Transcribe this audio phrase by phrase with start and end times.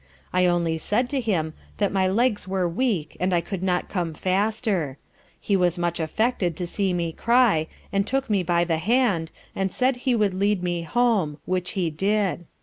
[0.33, 4.15] I only said to him that my legs were weak, and I could not come
[4.15, 4.97] faster:
[5.39, 9.71] he was much affected to see me cry, and took me by the hand, and
[9.71, 12.45] said he would lead me home, which he did.